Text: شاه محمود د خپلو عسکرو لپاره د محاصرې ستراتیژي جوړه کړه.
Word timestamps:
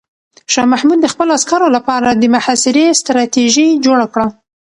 شاه 0.53 0.67
محمود 0.73 0.99
د 1.01 1.07
خپلو 1.13 1.31
عسکرو 1.37 1.67
لپاره 1.77 2.09
د 2.11 2.23
محاصرې 2.35 2.85
ستراتیژي 3.01 3.67
جوړه 3.85 4.05
کړه. 4.13 4.27